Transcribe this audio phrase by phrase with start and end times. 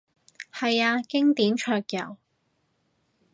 [0.51, 2.17] 係啊，經典桌遊